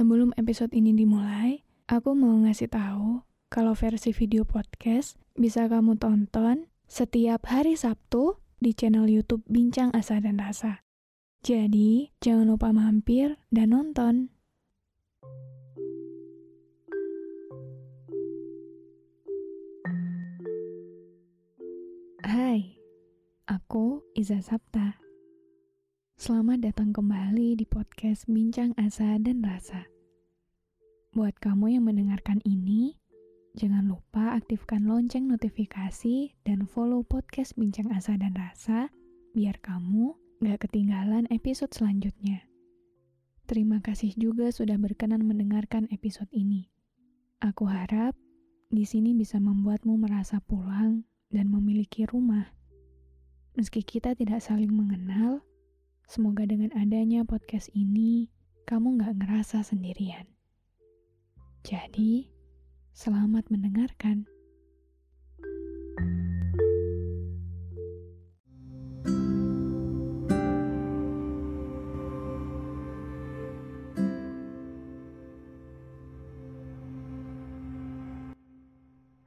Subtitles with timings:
[0.00, 3.20] Sebelum episode ini dimulai, aku mau ngasih tahu
[3.52, 10.16] kalau versi video podcast bisa kamu tonton setiap hari Sabtu di channel YouTube Bincang Asa
[10.24, 10.80] dan Rasa.
[11.44, 14.32] Jadi, jangan lupa mampir dan nonton.
[22.24, 22.80] Hai,
[23.44, 24.96] aku Iza Sapta.
[26.20, 29.99] Selamat datang kembali di podcast Bincang Asa dan Rasa.
[31.10, 32.94] Buat kamu yang mendengarkan ini,
[33.58, 38.86] jangan lupa aktifkan lonceng notifikasi dan follow podcast Bincang Asa dan Rasa
[39.34, 42.46] biar kamu gak ketinggalan episode selanjutnya.
[43.50, 46.70] Terima kasih juga sudah berkenan mendengarkan episode ini.
[47.42, 48.14] Aku harap
[48.70, 51.02] di sini bisa membuatmu merasa pulang
[51.34, 52.54] dan memiliki rumah.
[53.58, 55.42] Meski kita tidak saling mengenal,
[56.10, 58.34] Semoga dengan adanya podcast ini,
[58.66, 60.26] kamu gak ngerasa sendirian.
[61.60, 62.24] Jadi,
[62.96, 64.24] selamat mendengarkan.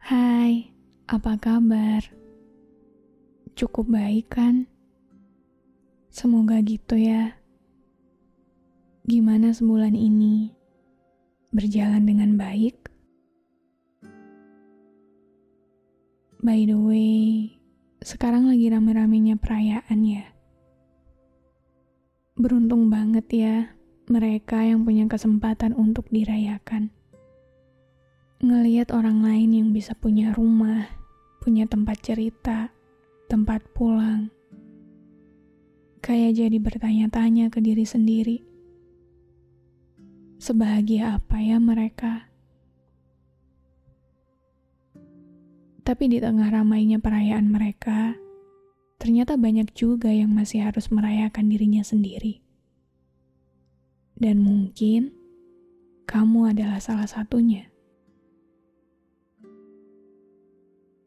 [0.01, 0.73] Hai,
[1.05, 2.01] apa kabar?
[3.53, 4.65] Cukup baik kan?
[6.09, 7.37] Semoga gitu ya.
[9.05, 10.62] Gimana sebulan ini?
[11.53, 12.89] Berjalan dengan baik?
[16.41, 17.53] By the way,
[18.01, 20.33] sekarang lagi rame-ramenya perayaan ya.
[22.33, 23.69] Beruntung banget ya
[24.09, 26.89] mereka yang punya kesempatan untuk dirayakan.
[28.41, 30.89] Ngeliat orang lain yang bisa punya rumah,
[31.37, 32.73] punya tempat cerita,
[33.29, 34.33] tempat pulang,
[36.01, 38.52] kayak jadi bertanya-tanya ke diri sendiri.
[40.43, 42.27] Sebahagia apa ya mereka?
[45.87, 48.19] Tapi di tengah ramainya perayaan mereka,
[48.99, 52.43] ternyata banyak juga yang masih harus merayakan dirinya sendiri.
[54.19, 55.15] Dan mungkin
[56.11, 57.71] kamu adalah salah satunya.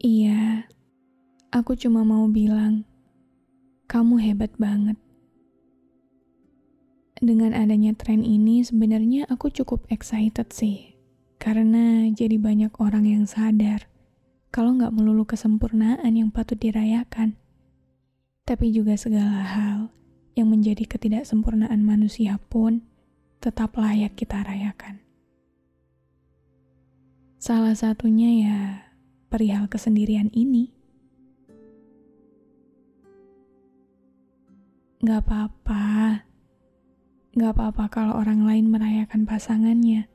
[0.01, 0.65] Iya,
[1.53, 2.89] aku cuma mau bilang
[3.85, 4.97] kamu hebat banget.
[7.17, 10.93] Dengan adanya tren ini sebenarnya aku cukup excited sih.
[11.41, 13.89] Karena jadi banyak orang yang sadar
[14.53, 17.33] kalau nggak melulu kesempurnaan yang patut dirayakan.
[18.45, 19.79] Tapi juga segala hal
[20.37, 22.85] yang menjadi ketidaksempurnaan manusia pun
[23.41, 25.01] tetap layak kita rayakan.
[27.41, 28.59] Salah satunya ya
[29.33, 30.73] perihal kesendirian ini.
[35.01, 36.26] Gak apa-apa.
[37.37, 40.09] Gak apa-apa kalau orang lain merayakan pasangannya.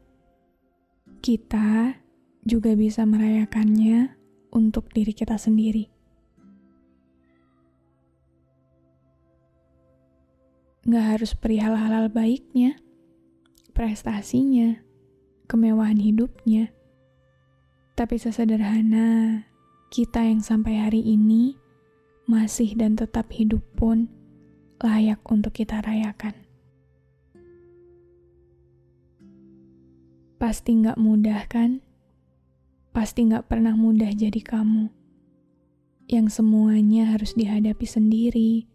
[1.23, 1.95] Kita
[2.43, 4.19] juga bisa merayakannya
[4.51, 5.87] untuk diri kita sendiri.
[10.83, 12.75] Gak harus perihal halal baiknya,
[13.71, 14.83] prestasinya,
[15.47, 16.75] kemewahan hidupnya.
[17.95, 19.47] Tapi sesederhana
[19.95, 21.55] kita yang sampai hari ini
[22.27, 24.11] masih dan tetap hidup pun
[24.83, 26.42] layak untuk kita rayakan.
[30.53, 31.81] Pasti nggak mudah kan?
[32.93, 34.93] Pasti nggak pernah mudah jadi kamu.
[36.13, 38.69] Yang semuanya harus dihadapi sendiri,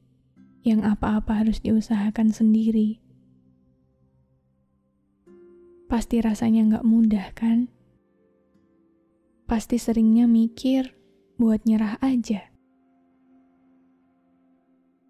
[0.66, 2.98] yang apa-apa harus diusahakan sendiri.
[5.86, 7.70] Pasti rasanya nggak mudah kan?
[9.46, 10.98] Pasti seringnya mikir
[11.38, 12.42] buat nyerah aja.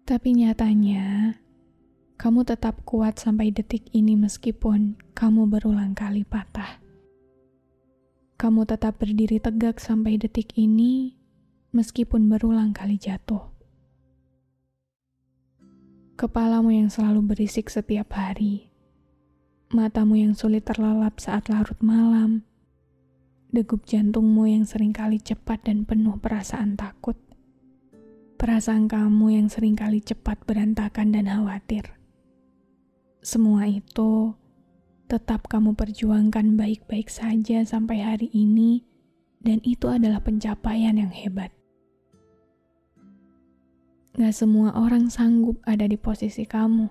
[0.04, 1.32] Tapi nyatanya,
[2.18, 6.82] kamu tetap kuat sampai detik ini meskipun kamu berulang kali patah.
[8.34, 11.14] Kamu tetap berdiri tegak sampai detik ini
[11.70, 13.54] meskipun berulang kali jatuh.
[16.18, 18.66] Kepalamu yang selalu berisik setiap hari,
[19.70, 22.42] matamu yang sulit terlelap saat larut malam,
[23.54, 27.14] degup jantungmu yang sering kali cepat dan penuh perasaan takut
[28.38, 31.97] perasaan kamu yang sering kali cepat berantakan dan khawatir.
[33.18, 34.38] Semua itu
[35.10, 38.86] tetap kamu perjuangkan baik-baik saja sampai hari ini,
[39.42, 41.50] dan itu adalah pencapaian yang hebat.
[44.18, 46.90] Gak semua orang sanggup ada di posisi kamu.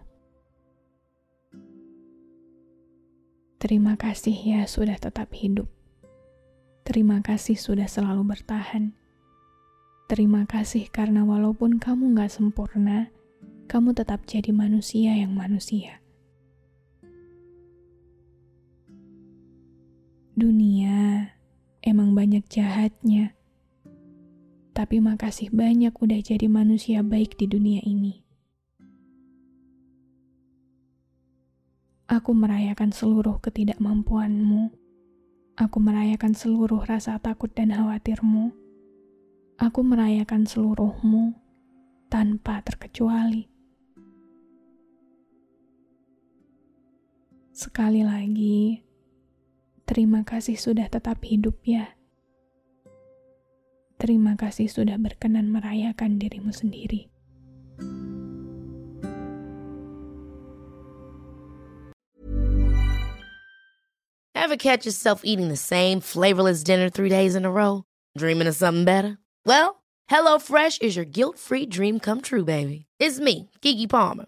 [3.60, 5.68] Terima kasih ya sudah tetap hidup.
[6.88, 8.96] Terima kasih sudah selalu bertahan.
[10.08, 13.12] Terima kasih karena walaupun kamu gak sempurna,
[13.68, 16.00] kamu tetap jadi manusia yang manusia.
[20.38, 21.34] Dunia
[21.82, 23.34] emang banyak jahatnya
[24.78, 28.22] tapi makasih banyak udah jadi manusia baik di dunia ini.
[32.06, 34.70] Aku merayakan seluruh ketidakmampuanmu.
[35.58, 38.54] Aku merayakan seluruh rasa takut dan khawatirmu.
[39.58, 41.34] Aku merayakan seluruhmu
[42.14, 43.50] tanpa terkecuali.
[47.50, 48.87] Sekali lagi,
[49.88, 51.96] terima kasih sudah tetap hidup ya.
[53.98, 57.10] Terima kasih sudah berkenan merayakan dirimu sendiri.
[64.38, 67.84] Ever catch yourself eating the same flavorless dinner three days in a row?
[68.16, 69.18] Dreaming of something better?
[69.44, 72.86] Well, HelloFresh is your guilt-free dream come true, baby.
[73.00, 74.28] It's me, Kiki Palmer.